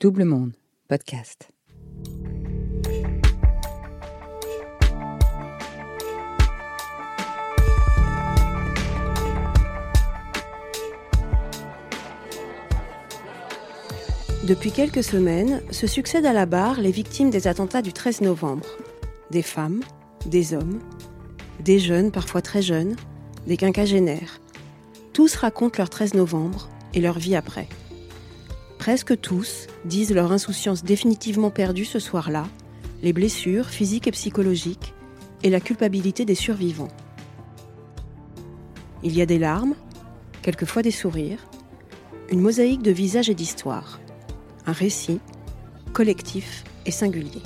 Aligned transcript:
Double 0.00 0.24
Monde, 0.24 0.52
podcast. 0.86 1.48
Depuis 14.44 14.70
quelques 14.70 15.02
semaines, 15.02 15.62
se 15.72 15.88
succèdent 15.88 16.26
à 16.26 16.32
la 16.32 16.46
barre 16.46 16.80
les 16.80 16.92
victimes 16.92 17.30
des 17.30 17.48
attentats 17.48 17.82
du 17.82 17.92
13 17.92 18.20
novembre. 18.20 18.68
Des 19.32 19.42
femmes, 19.42 19.82
des 20.26 20.54
hommes, 20.54 20.78
des 21.58 21.80
jeunes, 21.80 22.12
parfois 22.12 22.40
très 22.40 22.62
jeunes, 22.62 22.94
des 23.48 23.56
quinquagénaires. 23.56 24.38
Tous 25.12 25.34
racontent 25.34 25.78
leur 25.78 25.90
13 25.90 26.14
novembre 26.14 26.68
et 26.94 27.00
leur 27.00 27.18
vie 27.18 27.34
après. 27.34 27.66
Presque 28.88 29.20
tous 29.20 29.66
disent 29.84 30.14
leur 30.14 30.32
insouciance 30.32 30.82
définitivement 30.82 31.50
perdue 31.50 31.84
ce 31.84 31.98
soir-là, 31.98 32.46
les 33.02 33.12
blessures 33.12 33.66
physiques 33.66 34.06
et 34.06 34.12
psychologiques 34.12 34.94
et 35.42 35.50
la 35.50 35.60
culpabilité 35.60 36.24
des 36.24 36.34
survivants. 36.34 36.88
Il 39.02 39.14
y 39.14 39.20
a 39.20 39.26
des 39.26 39.38
larmes, 39.38 39.74
quelquefois 40.40 40.80
des 40.80 40.90
sourires, 40.90 41.50
une 42.30 42.40
mosaïque 42.40 42.80
de 42.80 42.90
visages 42.90 43.28
et 43.28 43.34
d'histoires, 43.34 44.00
un 44.64 44.72
récit 44.72 45.20
collectif 45.92 46.64
et 46.86 46.90
singulier. 46.90 47.42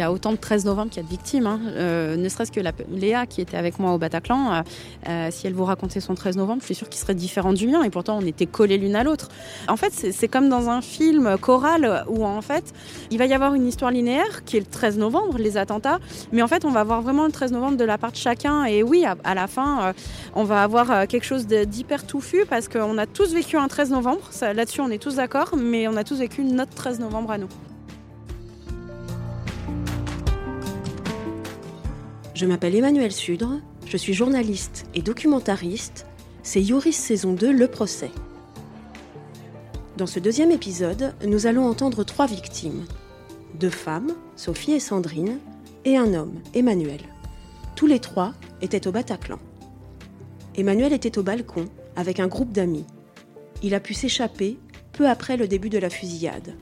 Y 0.00 0.02
a 0.02 0.12
autant 0.12 0.32
de 0.32 0.36
13 0.36 0.64
novembre 0.64 0.90
qu'il 0.90 1.02
y 1.02 1.04
a 1.04 1.08
de 1.08 1.10
victimes. 1.10 1.46
Hein. 1.46 1.60
Euh, 1.68 2.16
ne 2.16 2.28
serait-ce 2.28 2.52
que 2.52 2.60
Léa 2.90 3.26
qui 3.26 3.40
était 3.40 3.56
avec 3.56 3.78
moi 3.78 3.92
au 3.92 3.98
Bataclan, 3.98 4.52
euh, 4.52 4.62
euh, 5.08 5.28
si 5.30 5.46
elle 5.46 5.54
vous 5.54 5.64
racontait 5.64 6.00
son 6.00 6.14
13 6.14 6.36
novembre, 6.36 6.60
je 6.60 6.66
suis 6.66 6.74
sûre 6.74 6.88
qu'il 6.88 7.00
serait 7.00 7.14
différent 7.14 7.52
du 7.52 7.66
mien. 7.66 7.82
Et 7.82 7.90
pourtant, 7.90 8.18
on 8.18 8.26
était 8.26 8.46
collés 8.46 8.78
l'une 8.78 8.96
à 8.96 9.04
l'autre. 9.04 9.28
En 9.68 9.76
fait, 9.76 9.92
c'est 9.92 10.28
comme 10.28 10.48
dans 10.48 10.68
un 10.68 10.80
film 10.80 11.36
choral 11.38 12.04
où 12.08 12.24
en 12.24 12.40
fait, 12.40 12.72
il 13.10 13.18
va 13.18 13.26
y 13.26 13.34
avoir 13.34 13.54
une 13.54 13.66
histoire 13.66 13.90
linéaire 13.90 14.44
qui 14.44 14.56
est 14.56 14.60
le 14.60 14.66
13 14.66 14.98
novembre, 14.98 15.38
les 15.38 15.56
attentats. 15.56 15.98
Mais 16.32 16.42
en 16.42 16.48
fait, 16.48 16.64
on 16.64 16.70
va 16.70 16.80
avoir 16.80 17.02
vraiment 17.02 17.26
le 17.26 17.32
13 17.32 17.52
novembre 17.52 17.76
de 17.76 17.84
la 17.84 17.98
part 17.98 18.12
de 18.12 18.16
chacun. 18.16 18.64
Et 18.64 18.82
oui, 18.82 19.04
à, 19.04 19.34
la 19.34 19.46
fin, 19.46 19.92
on 20.34 20.44
va 20.44 20.62
avoir 20.62 21.06
quelque 21.06 21.24
chose 21.24 21.46
d'hyper 21.46 22.06
touffu 22.06 22.44
parce 22.48 22.68
qu'on 22.68 22.98
a 22.98 23.06
tous 23.06 23.32
vécu 23.34 23.56
un 23.56 23.68
13 23.68 23.90
novembre. 23.90 24.22
Là-dessus, 24.40 24.80
on 24.80 24.90
est 24.90 25.02
tous 25.02 25.16
d'accord. 25.16 25.54
Mais 25.56 25.88
on 25.88 25.96
a 25.96 26.04
tous 26.04 26.18
vécu 26.18 26.42
notre 26.42 26.74
13 26.74 27.00
novembre 27.00 27.32
à 27.32 27.38
nous. 27.38 27.69
Je 32.40 32.46
m'appelle 32.46 32.74
Emmanuel 32.74 33.12
Sudre, 33.12 33.60
je 33.84 33.98
suis 33.98 34.14
journaliste 34.14 34.86
et 34.94 35.02
documentariste. 35.02 36.06
C'est 36.42 36.62
Yoris 36.62 36.96
saison 36.96 37.34
2, 37.34 37.52
Le 37.52 37.68
procès. 37.68 38.10
Dans 39.98 40.06
ce 40.06 40.20
deuxième 40.20 40.50
épisode, 40.50 41.12
nous 41.26 41.46
allons 41.46 41.66
entendre 41.66 42.02
trois 42.02 42.26
victimes. 42.26 42.86
Deux 43.56 43.68
femmes, 43.68 44.12
Sophie 44.36 44.72
et 44.72 44.80
Sandrine, 44.80 45.38
et 45.84 45.98
un 45.98 46.14
homme, 46.14 46.40
Emmanuel. 46.54 47.02
Tous 47.76 47.86
les 47.86 47.98
trois 47.98 48.32
étaient 48.62 48.86
au 48.86 48.90
Bataclan. 48.90 49.38
Emmanuel 50.56 50.94
était 50.94 51.18
au 51.18 51.22
balcon 51.22 51.66
avec 51.94 52.20
un 52.20 52.26
groupe 52.26 52.52
d'amis. 52.52 52.86
Il 53.62 53.74
a 53.74 53.80
pu 53.80 53.92
s'échapper 53.92 54.56
peu 54.92 55.06
après 55.06 55.36
le 55.36 55.46
début 55.46 55.68
de 55.68 55.78
la 55.78 55.90
fusillade. 55.90 56.54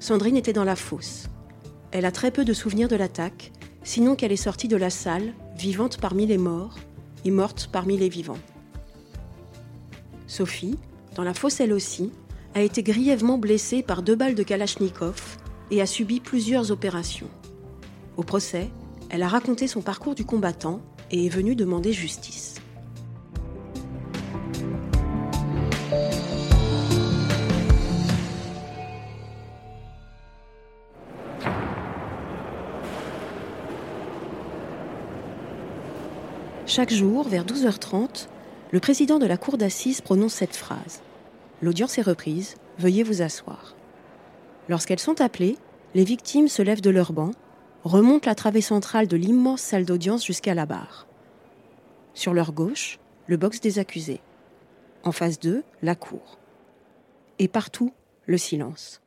Sandrine 0.00 0.38
était 0.38 0.54
dans 0.54 0.64
la 0.64 0.74
fosse. 0.74 1.26
Elle 1.92 2.06
a 2.06 2.12
très 2.12 2.30
peu 2.30 2.46
de 2.46 2.54
souvenirs 2.54 2.88
de 2.88 2.96
l'attaque 2.96 3.52
sinon 3.86 4.16
qu'elle 4.16 4.32
est 4.32 4.36
sortie 4.36 4.66
de 4.66 4.76
la 4.76 4.90
salle, 4.90 5.32
vivante 5.56 5.98
parmi 5.98 6.26
les 6.26 6.38
morts 6.38 6.74
et 7.24 7.30
morte 7.30 7.70
parmi 7.72 7.96
les 7.96 8.08
vivants. 8.08 8.38
Sophie, 10.26 10.76
dans 11.14 11.22
la 11.22 11.34
fosse 11.34 11.60
elle 11.60 11.72
aussi, 11.72 12.10
a 12.54 12.62
été 12.62 12.82
grièvement 12.82 13.38
blessée 13.38 13.82
par 13.82 14.02
deux 14.02 14.16
balles 14.16 14.34
de 14.34 14.42
Kalachnikov 14.42 15.38
et 15.70 15.80
a 15.80 15.86
subi 15.86 16.18
plusieurs 16.18 16.72
opérations. 16.72 17.30
Au 18.16 18.24
procès, 18.24 18.70
elle 19.08 19.22
a 19.22 19.28
raconté 19.28 19.68
son 19.68 19.82
parcours 19.82 20.16
du 20.16 20.24
combattant 20.24 20.80
et 21.12 21.26
est 21.26 21.30
venue 21.30 21.54
demander 21.54 21.92
justice. 21.92 22.56
Chaque 36.76 36.92
jour, 36.92 37.26
vers 37.26 37.46
12h30, 37.46 38.28
le 38.70 38.80
président 38.80 39.18
de 39.18 39.24
la 39.24 39.38
cour 39.38 39.56
d'assises 39.56 40.02
prononce 40.02 40.34
cette 40.34 40.54
phrase. 40.54 41.00
L'audience 41.62 41.96
est 41.96 42.02
reprise, 42.02 42.56
veuillez 42.78 43.02
vous 43.02 43.22
asseoir. 43.22 43.74
Lorsqu'elles 44.68 44.98
sont 44.98 45.22
appelées, 45.22 45.56
les 45.94 46.04
victimes 46.04 46.48
se 46.48 46.60
lèvent 46.60 46.82
de 46.82 46.90
leur 46.90 47.14
banc, 47.14 47.30
remontent 47.82 48.28
la 48.28 48.34
travée 48.34 48.60
centrale 48.60 49.08
de 49.08 49.16
l'immense 49.16 49.62
salle 49.62 49.86
d'audience 49.86 50.22
jusqu'à 50.22 50.52
la 50.52 50.66
barre. 50.66 51.06
Sur 52.12 52.34
leur 52.34 52.52
gauche, 52.52 52.98
le 53.26 53.38
box 53.38 53.62
des 53.62 53.78
accusés. 53.78 54.20
En 55.02 55.12
face 55.12 55.40
d'eux, 55.40 55.64
la 55.80 55.94
cour. 55.94 56.36
Et 57.38 57.48
partout, 57.48 57.94
le 58.26 58.36
silence. 58.36 59.00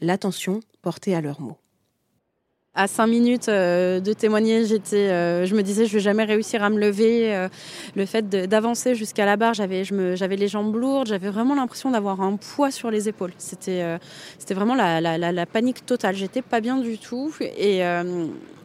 L'attention 0.00 0.58
portée 0.82 1.14
à 1.14 1.20
leurs 1.20 1.40
mots 1.40 1.58
à 2.76 2.86
cinq 2.86 3.06
minutes 3.06 3.48
euh, 3.48 4.00
de 4.00 4.12
témoigner, 4.12 4.66
j'étais, 4.66 5.08
euh, 5.08 5.46
je 5.46 5.54
me 5.54 5.62
disais, 5.62 5.86
je 5.86 5.92
vais 5.94 6.00
jamais 6.00 6.24
réussir 6.24 6.62
à 6.62 6.70
me 6.70 6.78
lever. 6.78 7.34
Euh, 7.34 7.48
le 7.96 8.04
fait 8.04 8.28
d'avancer 8.28 8.94
jusqu'à 8.94 9.24
la 9.24 9.36
barre, 9.36 9.54
j'avais, 9.54 9.82
j'avais 9.84 10.36
les 10.36 10.46
jambes 10.46 10.76
lourdes, 10.76 11.08
j'avais 11.08 11.30
vraiment 11.30 11.54
l'impression 11.54 11.90
d'avoir 11.90 12.20
un 12.20 12.36
poids 12.36 12.70
sur 12.70 12.90
les 12.90 13.08
épaules. 13.08 13.32
C'était, 13.38 13.82
c'était 14.38 14.54
vraiment 14.54 14.74
la, 14.74 15.00
la, 15.00 15.32
la, 15.32 15.46
panique 15.46 15.86
totale. 15.86 16.14
J'étais 16.14 16.42
pas 16.42 16.60
bien 16.60 16.76
du 16.76 16.98
tout. 16.98 17.32
Et 17.40 17.82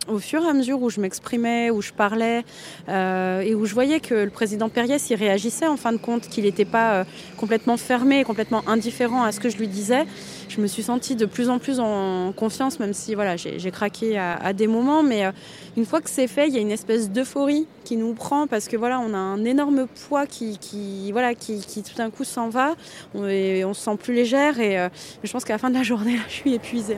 au 0.07 0.19
fur 0.19 0.44
et 0.44 0.47
à 0.47 0.53
mesure 0.53 0.81
où 0.81 0.89
je 0.89 1.00
m'exprimais, 1.00 1.69
où 1.69 1.81
je 1.81 1.91
parlais, 1.91 2.44
euh, 2.89 3.41
et 3.41 3.53
où 3.53 3.66
je 3.66 3.73
voyais 3.73 4.00
que 4.00 4.16
le 4.16 4.29
président 4.29 4.69
Périès 4.69 5.09
y 5.09 5.16
réagissait 5.16 5.67
en 5.67 5.78
fin 5.78 5.91
de 5.91 5.97
compte, 5.97 6.28
qu'il 6.28 6.45
n'était 6.45 6.66
pas 6.66 6.94
euh, 6.94 7.03
complètement 7.38 7.78
fermé, 7.78 8.23
complètement 8.23 8.63
indifférent 8.67 9.23
à 9.23 9.31
ce 9.31 9.40
que 9.40 9.50
je 9.50 9.57
lui 9.57 9.67
disais, 9.67 10.06
je 10.50 10.59
me 10.59 10.67
suis 10.67 10.84
sentie 10.84 11.16
de 11.16 11.25
plus 11.25 11.50
en 11.50 11.59
plus 11.59 11.79
en 11.79 12.34
confiance, 12.34 12.79
même 12.79 12.94
si 12.94 13.16
voilà, 13.16 13.38
j'ai 13.38 13.72
craqué 13.72 14.17
à, 14.17 14.53
des 14.53 14.67
moments. 14.67 15.03
Mais 15.03 15.25
euh, 15.25 15.31
une 15.78 15.85
fois 15.85 16.01
que 16.01 16.09
c'est 16.09 16.28
fait, 16.28 16.47
il 16.47 16.53
y 16.53 16.57
a 16.57 16.61
une 16.61 16.72
espèce 16.72 17.09
d'euphorie 17.09 17.67
qui 17.85 17.95
nous 17.95 18.13
prend 18.13 18.47
parce 18.47 18.67
que 18.67 18.75
voilà, 18.75 19.00
on 19.00 19.13
a 19.13 19.17
un 19.17 19.45
énorme 19.45 19.88
poids 20.07 20.25
qui, 20.25 21.11
voilà, 21.11 21.35
qui, 21.35 21.61
tout 21.61 21.95
d'un 21.95 22.09
coup 22.09 22.23
s'en 22.23 22.50
va, 22.50 22.75
on, 23.13 23.28
et 23.28 23.63
on 23.63 23.73
se 23.73 23.84
sent 23.84 23.97
plus 23.97 24.13
légère. 24.13 24.59
Et 24.59 24.90
je 25.23 25.31
pense 25.31 25.45
qu'à 25.45 25.53
la 25.53 25.59
fin 25.59 25.69
de 25.69 25.75
la 25.75 25.84
journée, 25.84 26.17
je 26.28 26.34
suis 26.34 26.53
épuisée. 26.53 26.97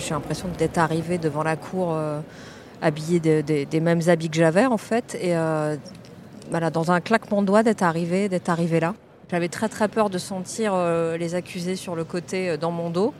J'ai 0.00 0.14
l'impression 0.14 0.48
d'être 0.58 0.78
arrivée 0.78 1.18
devant 1.18 1.42
la 1.42 1.56
cour 1.56 1.92
euh, 1.92 2.20
habillée 2.80 3.20
des 3.20 3.80
mêmes 3.80 4.00
habits 4.08 4.30
que 4.30 4.36
j'avais 4.36 4.66
en 4.66 4.78
fait. 4.78 5.16
Et 5.20 5.36
euh, 5.36 5.76
voilà, 6.50 6.70
dans 6.70 6.90
un 6.90 7.00
claquement 7.00 7.42
de 7.42 7.46
doigts 7.46 7.62
d'être 7.62 7.82
arrivée, 7.82 8.28
d'être 8.28 8.48
arrivée 8.48 8.80
là. 8.80 8.94
J'avais 9.30 9.48
très 9.48 9.68
très 9.68 9.88
peur 9.88 10.10
de 10.10 10.18
sentir 10.18 10.72
euh, 10.74 11.16
les 11.16 11.34
accusés 11.34 11.76
sur 11.76 11.94
le 11.94 12.04
côté 12.04 12.56
dans 12.56 12.70
mon 12.70 12.90
dos. 12.90 13.14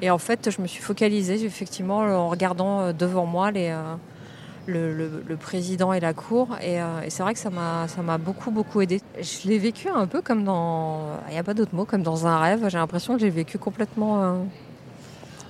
Et 0.00 0.10
en 0.10 0.18
fait, 0.18 0.50
je 0.50 0.60
me 0.60 0.66
suis 0.66 0.82
focalisée 0.82 1.44
effectivement 1.44 1.98
en 1.98 2.28
regardant 2.28 2.92
devant 2.92 3.24
moi 3.24 3.52
le, 3.52 5.36
président 5.38 5.92
et 5.92 6.00
la 6.00 6.12
cour. 6.12 6.56
Et, 6.60 6.78
c'est 7.08 7.22
vrai 7.22 7.34
que 7.34 7.38
ça 7.38 7.50
m'a 7.50 8.18
beaucoup 8.18 8.50
beaucoup 8.50 8.80
aidé. 8.80 9.00
Je 9.20 9.48
l'ai 9.48 9.58
vécu 9.58 9.88
un 9.88 10.08
peu 10.08 10.20
comme 10.20 10.42
dans, 10.42 11.20
il 11.28 11.34
n'y 11.34 11.38
a 11.38 11.44
pas 11.44 11.54
d'autre 11.54 11.76
mot, 11.76 11.84
comme 11.84 12.02
dans 12.02 12.26
un 12.26 12.40
rêve. 12.40 12.68
J'ai 12.68 12.78
l'impression 12.78 13.14
que 13.14 13.20
j'ai 13.20 13.30
vécu 13.30 13.58
complètement 13.58 14.44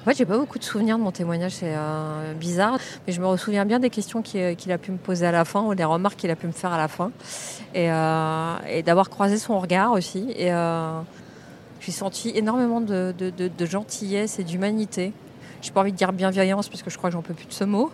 en 0.03 0.05
fait, 0.05 0.17
j'ai 0.17 0.27
pas 0.27 0.37
beaucoup 0.37 0.59
de 0.59 0.65
souvenirs 0.65 0.99
de 0.99 1.03
mon 1.05 1.13
témoignage, 1.13 1.53
c'est 1.53 1.75
euh, 1.77 2.35
bizarre, 2.35 2.77
mais 3.07 3.13
je 3.13 3.21
me 3.21 3.37
souviens 3.37 3.65
bien 3.65 3.79
des 3.79 3.89
questions 3.89 4.21
euh, 4.35 4.55
qu'il 4.57 4.73
a 4.73 4.79
pu 4.79 4.91
me 4.91 4.97
poser 4.97 5.27
à 5.27 5.31
la 5.31 5.45
fin 5.45 5.63
ou 5.63 5.77
des 5.77 5.85
remarques 5.85 6.17
qu'il 6.17 6.31
a 6.33 6.35
pu 6.35 6.49
me 6.49 6.53
faire 6.53 6.73
à 6.73 6.77
la 6.77 6.89
fin, 6.89 7.13
et, 7.73 7.89
euh, 7.89 8.83
d'avoir 8.85 9.11
croisé 9.11 9.39
son 9.39 9.61
regard 9.61 9.93
aussi. 9.93 10.35
Et 10.37 10.51
j'ai 11.81 11.93
senti 11.93 12.33
énormément 12.35 12.81
de, 12.81 13.15
gentillesse 13.61 14.41
et 14.41 14.45
d'humanité. 14.45 15.13
J'ai 15.61 15.71
pas 15.71 15.83
envie 15.83 15.93
de 15.93 15.97
dire 15.97 16.13
bienveillance 16.13 16.69
parce 16.69 16.83
que 16.83 16.91
je 16.91 16.99
crois 16.99 17.11
que 17.11 17.15
j'en 17.15 17.23
peux 17.23 17.35
plus 17.35 17.47
de 17.47 17.53
ce 17.53 17.63
mot, 17.63 17.93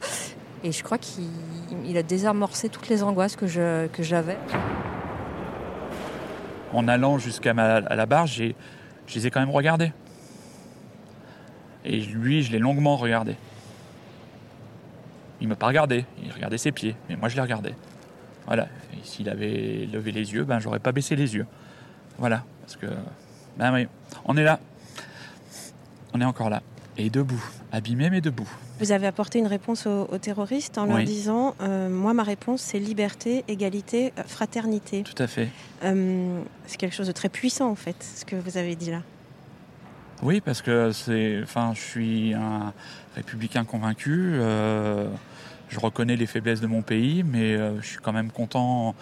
et 0.65 0.73
je 0.73 0.83
crois 0.83 0.97
qu'il 0.97 1.99
a 1.99 2.03
désamorcé 2.03 2.71
toutes 2.71 2.89
les 2.89 3.03
angoisses 3.03 3.37
que 3.37 3.47
j'avais. 3.47 4.39
En 6.73 6.89
allant 6.89 7.19
jusqu'à 7.19 7.53
la 7.53 8.07
barre, 8.07 8.27
je 8.27 8.55
les 9.15 9.27
ai 9.27 9.31
quand 9.31 9.41
même 9.41 9.51
regardés. 9.51 9.93
Et 11.89 12.01
lui, 12.01 12.43
je 12.43 12.53
l'ai 12.53 12.59
longuement 12.59 12.97
regardé. 12.97 13.35
Il 15.41 15.47
ne 15.47 15.51
m'a 15.51 15.57
pas 15.57 15.69
regardé, 15.69 16.05
il 16.23 16.31
regardait 16.31 16.59
ses 16.59 16.71
pieds, 16.71 16.95
mais 17.09 17.17
moi 17.17 17.29
je 17.29 17.37
l'ai 17.37 17.41
regardé. 17.43 17.75
Voilà. 18.47 18.69
Et 18.93 19.05
s'il 19.05 19.29
avait 19.29 19.89
levé 19.91 20.13
les 20.13 20.33
yeux, 20.35 20.45
ben 20.45 20.59
j'aurais 20.59 20.81
pas 20.81 20.93
baissé 20.93 21.17
les 21.17 21.35
yeux. 21.35 21.47
Voilà. 22.19 22.45
Parce 22.61 22.77
que. 22.77 22.87
Ben 23.57 23.73
oui, 23.73 23.89
on 24.27 24.37
est 24.37 24.45
là. 24.45 24.61
On 26.13 26.21
est 26.21 26.25
encore 26.25 26.51
là. 26.51 26.63
Et 26.99 27.09
debout. 27.11 27.43
Abîmé, 27.73 28.11
mais 28.11 28.21
debout. 28.21 28.49
Vous 28.81 28.93
avez 28.93 29.07
apporté 29.07 29.39
une 29.39 29.47
réponse 29.47 29.87
aux, 29.87 30.09
aux 30.11 30.19
terroristes 30.19 30.79
en 30.79 30.85
leur 30.85 31.03
disant 31.05 31.55
euh, 31.61 31.89
Moi, 31.89 32.13
ma 32.13 32.23
réponse, 32.23 32.61
c'est 32.61 32.79
liberté, 32.79 33.45
égalité, 33.49 34.13
euh, 34.19 34.23
fraternité. 34.27 35.05
Tout 35.05 35.23
à 35.23 35.27
fait. 35.27 35.49
Euh, 35.85 36.41
c'est 36.67 36.77
quelque 36.77 36.95
chose 36.95 37.07
de 37.07 37.13
très 37.13 37.29
puissant, 37.29 37.71
en 37.71 37.75
fait, 37.75 37.97
ce 38.03 38.25
que 38.25 38.37
vous 38.37 38.57
avez 38.57 38.77
dit 38.77 38.91
là. 38.91 39.03
Oui, 40.23 40.41
parce 40.41 40.63
que 40.63 40.91
c'est, 40.91 41.41
enfin, 41.43 41.73
je 41.75 41.81
suis 41.81 42.35
un 42.35 42.73
républicain 43.15 43.65
convaincu. 43.65 44.33
euh, 44.35 45.09
je 45.69 45.79
reconnais 45.79 46.17
les 46.17 46.27
faiblesses 46.27 46.61
de 46.61 46.67
mon 46.67 46.83
pays, 46.83 47.23
mais 47.23 47.55
euh, 47.55 47.81
je 47.81 47.87
suis 47.87 47.99
quand 47.99 48.13
même 48.13 48.33
content, 48.33 48.95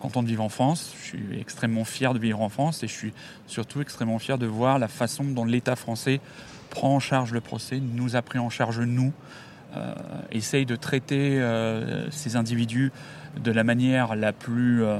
content 0.00 0.22
de 0.22 0.28
vivre 0.28 0.42
en 0.42 0.48
France. 0.48 0.92
Je 1.00 1.06
suis 1.06 1.40
extrêmement 1.40 1.84
fier 1.84 2.12
de 2.12 2.18
vivre 2.18 2.42
en 2.42 2.48
France 2.48 2.82
et 2.82 2.88
je 2.88 2.92
suis 2.92 3.12
surtout 3.46 3.80
extrêmement 3.80 4.18
fier 4.18 4.36
de 4.36 4.46
voir 4.46 4.78
la 4.78 4.88
façon 4.88 5.24
dont 5.24 5.44
l'État 5.44 5.76
français 5.76 6.20
prend 6.68 6.96
en 6.96 7.00
charge 7.00 7.32
le 7.32 7.40
procès, 7.40 7.80
nous 7.80 8.16
a 8.16 8.22
pris 8.22 8.38
en 8.38 8.50
charge 8.50 8.80
nous, 8.80 9.12
euh, 9.76 9.94
essaye 10.32 10.66
de 10.66 10.74
traiter 10.74 11.40
euh, 11.40 12.10
ces 12.10 12.34
individus 12.34 12.90
de 13.40 13.52
la 13.52 13.62
manière 13.62 14.16
la 14.16 14.32
plus 14.32 14.82
euh, 14.82 14.98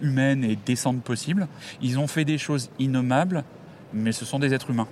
humaine 0.00 0.44
et 0.44 0.56
décente 0.56 1.02
possible. 1.02 1.48
Ils 1.82 1.98
ont 1.98 2.06
fait 2.06 2.24
des 2.24 2.38
choses 2.38 2.70
innommables, 2.78 3.42
mais 3.92 4.12
ce 4.12 4.24
sont 4.24 4.38
des 4.38 4.52
êtres 4.54 4.70
humains. 4.70 4.88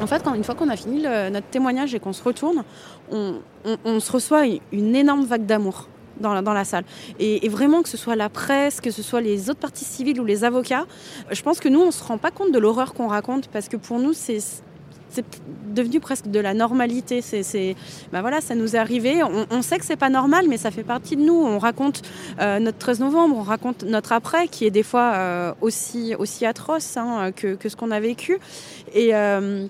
En 0.00 0.06
fait, 0.06 0.22
quand, 0.22 0.34
une 0.34 0.44
fois 0.44 0.54
qu'on 0.54 0.68
a 0.68 0.76
fini 0.76 1.02
le- 1.02 1.28
notre 1.30 1.48
témoignage 1.48 1.94
et 1.94 1.98
qu'on 2.00 2.12
se 2.12 2.22
retourne, 2.22 2.62
on, 3.10 3.40
se 4.00 4.12
reçoit 4.12 4.44
une 4.72 4.94
énorme 4.94 5.24
vague 5.24 5.44
d'amour 5.44 5.88
dans 6.20 6.34
la, 6.34 6.42
dans 6.42 6.52
la 6.52 6.64
salle. 6.64 6.84
Et, 7.18 7.44
et 7.44 7.48
vraiment, 7.48 7.82
que 7.82 7.88
ce 7.88 7.96
soit 7.96 8.14
la 8.16 8.28
presse, 8.28 8.80
que 8.80 8.90
ce 8.92 9.02
soit 9.02 9.20
les 9.20 9.50
autres 9.50 9.58
parties 9.60 9.84
civiles 9.84 10.20
ou 10.20 10.24
les 10.24 10.44
avocats, 10.44 10.86
je 11.30 11.42
pense 11.42 11.58
que 11.58 11.68
nous, 11.68 11.80
on 11.80 11.86
ne 11.86 11.90
se 11.90 12.04
rend 12.04 12.18
pas 12.18 12.30
compte 12.30 12.52
de 12.52 12.58
l'horreur 12.58 12.94
qu'on 12.94 13.08
raconte 13.08 13.48
parce 13.48 13.68
que 13.68 13.76
pour 13.76 13.98
nous, 13.98 14.12
c'est 14.12 14.38
c'est 15.10 15.24
devenu 15.74 16.00
presque 16.00 16.28
de 16.28 16.40
la 16.40 16.54
normalité. 16.54 17.22
C'est, 17.22 17.76
ben 18.12 18.20
voilà, 18.20 18.40
ça 18.40 18.54
nous 18.54 18.76
est 18.76 18.78
arrivé. 18.78 19.22
On, 19.22 19.62
sait 19.62 19.78
que 19.78 19.84
c'est 19.84 19.96
pas 19.96 20.10
normal, 20.10 20.46
mais 20.48 20.56
ça 20.56 20.70
fait 20.70 20.84
partie 20.84 21.16
de 21.16 21.22
nous. 21.22 21.34
On 21.34 21.58
raconte 21.58 22.02
euh, 22.40 22.58
notre 22.58 22.78
13 22.78 23.00
novembre, 23.00 23.36
on 23.38 23.42
raconte 23.42 23.84
notre 23.84 24.12
après, 24.12 24.48
qui 24.48 24.66
est 24.66 24.70
des 24.70 24.82
fois 24.82 25.12
euh, 25.14 25.52
aussi, 25.60 26.14
aussi 26.18 26.46
atroce 26.46 26.96
hein, 26.96 27.32
que, 27.32 27.56
ce 27.68 27.76
qu'on 27.76 27.90
a 27.90 28.00
vécu. 28.00 28.38
Et, 28.94 29.14
euh, 29.14 29.66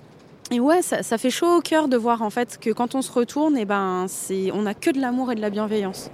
ouais, 0.52 0.82
ça, 0.82 1.19
fait 1.19 1.31
chaud 1.31 1.58
au 1.58 1.61
cœur 1.61 1.88
de 1.88 1.96
voir 1.96 2.23
en 2.23 2.31
fait 2.31 2.58
que 2.58 2.70
quand 2.70 2.94
on 2.94 3.02
se 3.02 3.12
retourne, 3.12 3.56
et 3.56 3.64
ben, 3.64 4.06
c'est, 4.08 4.50
on 4.52 4.62
n'a 4.62 4.75
que 4.75 4.90
de 4.90 5.00
l'amour 5.00 5.32
et 5.32 5.35
de 5.35 5.40
la 5.40 5.50
bienveillance. 5.50 6.11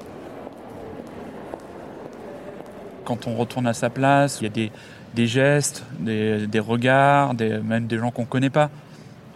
Quand 3.04 3.26
on 3.26 3.36
retourne 3.36 3.66
à 3.66 3.74
sa 3.74 3.90
place, 3.90 4.38
il 4.40 4.44
y 4.44 4.46
a 4.46 4.70
des, 5.14 5.26
gestes, 5.26 5.84
des, 6.00 6.48
regards, 6.58 7.34
même 7.34 7.86
des 7.86 7.98
gens 7.98 8.10
qu'on 8.10 8.22
ne 8.22 8.26
connaît 8.26 8.50
pas. 8.50 8.70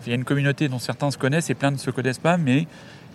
Il 0.07 0.11
y 0.11 0.13
a 0.13 0.15
une 0.15 0.25
communauté 0.25 0.69
dont 0.69 0.79
certains 0.79 1.11
se 1.11 1.19
connaissent 1.19 1.51
et 1.51 1.55
plein 1.55 1.71
ne 1.71 1.77
se 1.77 1.91
connaissent 1.91 2.19
pas, 2.19 2.37
mais 2.37 2.67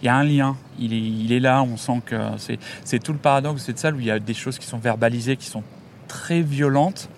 il 0.02 0.06
y 0.06 0.10
a 0.10 0.16
un 0.16 0.24
lien. 0.24 0.58
Il 0.80 1.32
est, 1.32 1.40
là, 1.40 1.64
on 1.64 1.78
sent 1.78 2.02
que 2.06 2.16
c'est, 2.38 3.00
tout 3.00 3.14
le 3.14 3.20
paradoxe 3.20 3.62
de 3.62 3.66
cette 3.66 3.80
salle 3.80 3.96
où 3.96 4.00
il 4.00 4.06
y 4.06 4.12
a 4.12 4.20
des 4.20 4.34
choses 4.34 4.60
qui 4.60 4.68
sont 4.68 4.78
verbalisées, 4.78 5.38
qui 5.38 5.46
sont 5.46 5.64
très 6.08 6.42
violentes, 6.42 7.10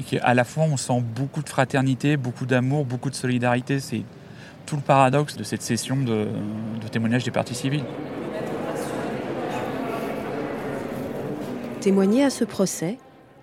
et 0.00 0.02
qu'à 0.02 0.34
la 0.34 0.44
fois 0.44 0.64
on 0.64 0.76
sent 0.76 1.02
beaucoup 1.14 1.42
de 1.42 1.48
fraternité, 1.48 2.16
beaucoup 2.16 2.44
d'amour, 2.44 2.84
beaucoup 2.84 3.10
de 3.10 3.14
solidarité. 3.14 3.80
C'est 3.80 4.02
tout 4.66 4.76
le 4.76 4.82
paradoxe 4.82 5.36
de 5.36 5.44
cette 5.44 5.62
session 5.62 5.96
de, 5.96 6.26
de 6.82 6.88
témoignage 6.90 7.24
des 7.24 7.30
parties 7.30 7.54
civiles. 7.54 7.84
Témoigner 11.80 12.24
à 12.24 12.30
ce 12.30 12.44
procès, 12.44 12.98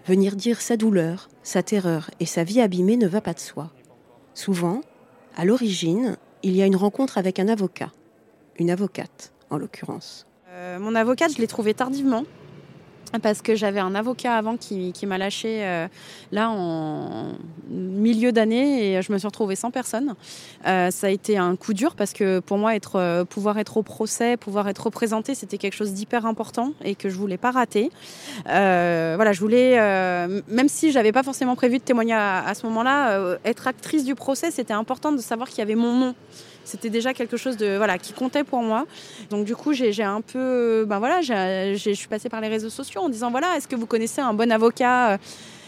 venir 0.05 0.35
dire 0.35 0.59
sa 0.59 0.75
douleur, 0.75 1.29
sa 1.43 1.63
terreur 1.63 2.11
et 2.19 2.25
sa 2.25 2.43
vie 2.43 2.59
abîmée 2.59 2.97
ne 2.97 3.07
va 3.07 3.21
pas 3.21 3.33
de 3.33 3.39
soi. 3.39 3.71
Souvent, 4.33 4.81
à 5.35 5.45
l'origine, 5.45 6.17
il 6.43 6.55
y 6.55 6.61
a 6.61 6.65
une 6.65 6.75
rencontre 6.75 7.17
avec 7.17 7.39
un 7.39 7.47
avocat, 7.47 7.91
une 8.57 8.69
avocate 8.69 9.33
en 9.49 9.57
l'occurrence. 9.57 10.27
Euh, 10.49 10.79
mon 10.79 10.95
avocate, 10.95 11.33
je 11.35 11.39
l'ai 11.39 11.47
trouvée 11.47 11.73
tardivement. 11.73 12.25
Parce 13.21 13.41
que 13.41 13.55
j'avais 13.55 13.79
un 13.79 13.93
avocat 13.93 14.35
avant 14.35 14.57
qui, 14.57 14.91
qui 14.91 15.05
m'a 15.05 15.17
lâché 15.17 15.63
euh, 15.63 15.87
là 16.31 16.49
en 16.49 17.33
milieu 17.69 18.31
d'année 18.31 18.93
et 18.93 19.01
je 19.01 19.11
me 19.11 19.17
suis 19.17 19.27
retrouvée 19.27 19.55
sans 19.55 19.69
personne. 19.69 20.15
Euh, 20.65 20.89
ça 20.89 21.07
a 21.07 21.09
été 21.11 21.37
un 21.37 21.55
coup 21.55 21.73
dur 21.73 21.95
parce 21.95 22.11
que 22.11 22.39
pour 22.39 22.57
moi, 22.57 22.75
être, 22.75 22.95
euh, 22.95 23.23
pouvoir 23.23 23.59
être 23.59 23.77
au 23.77 23.83
procès, 23.83 24.35
pouvoir 24.35 24.67
être 24.67 24.85
représenté, 24.85 25.35
c'était 25.35 25.59
quelque 25.59 25.75
chose 25.75 25.93
d'hyper 25.93 26.25
important 26.25 26.73
et 26.83 26.95
que 26.95 27.09
je 27.09 27.15
voulais 27.15 27.37
pas 27.37 27.51
rater. 27.51 27.91
Voilà, 28.45 29.31
je 29.31 29.39
voulais, 29.39 29.77
même 30.47 30.67
si 30.67 30.91
j'avais 30.91 31.11
pas 31.11 31.23
forcément 31.23 31.55
prévu 31.55 31.77
de 31.77 31.83
témoigner 31.83 32.13
à, 32.13 32.53
ce 32.55 32.65
moment-là, 32.65 33.37
être 33.45 33.67
actrice 33.67 34.05
du 34.05 34.15
procès, 34.15 34.51
c'était 34.51 34.73
important 34.73 35.11
de 35.11 35.19
savoir 35.19 35.49
qu'il 35.49 35.59
y 35.59 35.61
avait 35.61 35.75
mon 35.75 35.93
nom. 35.93 36.15
C'était 36.65 36.89
déjà 36.89 37.13
quelque 37.13 37.37
chose 37.37 37.57
de 37.57 37.77
voilà 37.77 37.97
qui 37.97 38.13
comptait 38.13 38.43
pour 38.43 38.61
moi. 38.61 38.85
Donc 39.29 39.45
du 39.45 39.55
coup, 39.55 39.73
j'ai 39.73 39.91
un 40.03 40.21
peu, 40.21 40.85
ben 40.87 40.99
voilà, 40.99 41.21
je 41.21 41.91
suis 41.93 42.07
passée 42.07 42.29
par 42.29 42.41
les 42.41 42.47
réseaux 42.47 42.69
sociaux 42.69 43.01
en 43.01 43.09
disant 43.09 43.31
voilà, 43.31 43.55
est-ce 43.57 43.67
que 43.67 43.75
vous 43.75 43.85
connaissez 43.85 44.21
un 44.21 44.33
bon 44.33 44.51
avocat 44.51 45.11
euh, 45.13 45.17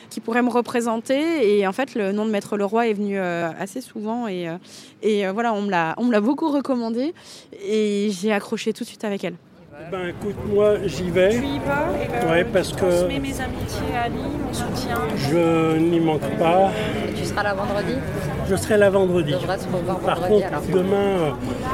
qui 0.09 0.19
pourrait 0.21 0.41
me 0.41 0.49
représenter? 0.49 1.57
Et 1.59 1.67
en 1.67 1.73
fait, 1.73 1.95
le 1.95 2.11
nom 2.13 2.25
de 2.25 2.31
Maître 2.31 2.55
Leroy 2.57 2.87
est 2.87 2.93
venu 2.93 3.17
euh, 3.19 3.49
assez 3.59 3.81
souvent 3.81 4.27
et, 4.27 4.47
euh, 4.47 4.55
et 5.03 5.27
euh, 5.27 5.31
voilà, 5.33 5.53
on 5.53 5.61
me 5.63 5.69
l'a 5.71 5.93
on 5.97 6.05
me 6.05 6.11
l'a 6.11 6.21
beaucoup 6.21 6.49
recommandé 6.49 7.13
et 7.61 8.09
j'ai 8.11 8.31
accroché 8.31 8.71
tout 8.73 8.83
de 8.83 8.87
suite 8.89 9.03
avec 9.03 9.23
elle. 9.23 9.35
Eh 9.77 9.91
Ben 9.91 10.07
écoute, 10.07 10.35
moi 10.53 10.75
j'y 10.85 11.09
vais. 11.09 11.31
Tu 11.31 11.45
y 11.45 11.59
vas? 11.59 11.87
Et 12.01 12.07
ben, 12.07 12.31
Ouais, 12.31 12.43
parce 12.45 12.69
je 12.69 12.75
que- 12.75 12.79
transmets 12.79 13.19
mes 13.19 13.41
amitiés 13.41 13.95
à 14.01 14.07
mon 14.09 14.53
soutien. 14.53 14.97
Je 15.17 15.77
n'y 15.77 15.99
manque 15.99 16.21
pas. 16.39 16.71
Tu 17.35 17.41
seras 17.41 17.43
là 17.43 17.53
vendredi? 17.53 17.93
Je 18.49 18.55
serai 18.55 18.77
là 18.77 18.89
vendredi. 18.89 19.33
On 19.35 19.41
devrait 19.41 19.57
se 19.59 19.65
revoir 19.67 19.99
Par 19.99 20.15
vendredi 20.21 20.33
contre, 20.43 20.47
alors. 20.47 20.61
demain, 20.73 20.95
euh, 20.95 21.31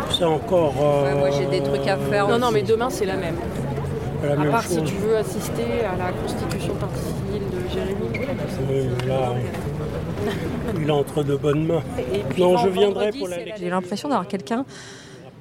c'est 0.10 0.24
encore 0.24 0.74
euh, 0.82 1.04
Ouais, 1.04 1.20
moi 1.20 1.30
j'ai 1.32 1.46
des 1.46 1.62
trucs 1.62 1.88
à 1.88 1.98
faire. 1.98 2.28
Non, 2.28 2.40
non, 2.40 2.52
mais 2.52 2.64
demain 2.64 2.90
c'est 2.90 3.06
la 3.06 3.16
même. 3.18 3.36
la 4.24 4.32
À 4.34 4.36
même 4.38 4.52
part 4.52 4.64
chose. 4.64 4.72
si 4.78 4.84
tu 4.84 4.96
veux 4.96 5.18
assister 5.18 5.64
à 5.86 5.98
la 5.98 6.12
constitution 6.14 6.74
partie 6.76 7.00
civile 7.00 7.44
de 7.52 7.70
Jérémy. 7.70 8.10
Oui, 8.70 9.08
là, 9.08 9.34
il 10.82 10.88
est 10.88 10.92
entre 10.92 11.24
de 11.24 11.36
bonnes 11.36 11.68
mains. 11.68 11.84
Et 12.14 12.20
puis 12.30 12.42
Non, 12.42 12.58
je 12.58 12.70
viendrai 12.70 13.06
vendredi, 13.12 13.20
pour 13.20 13.28
la. 13.28 13.56
J'ai 13.56 13.70
l'impression 13.70 14.10
d'avoir 14.10 14.28
quelqu'un 14.28 14.66